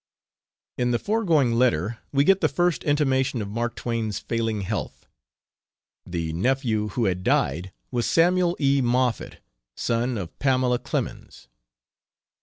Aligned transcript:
C. 0.77 0.81
In 0.81 0.89
the 0.89 0.97
foregoing 0.97 1.53
letter 1.53 1.99
we 2.11 2.23
get 2.23 2.41
the 2.41 2.49
first 2.49 2.83
intimation 2.83 3.39
of 3.39 3.47
Mark 3.47 3.75
Twain's 3.75 4.17
failing 4.17 4.61
health. 4.61 5.05
The 6.07 6.33
nephew 6.33 6.87
who 6.87 7.05
had 7.05 7.21
died 7.23 7.71
was 7.91 8.07
Samuel 8.09 8.57
E. 8.59 8.81
Moffett, 8.81 9.43
son 9.77 10.17
of 10.17 10.39
Pamela 10.39 10.79
Clemens. 10.79 11.47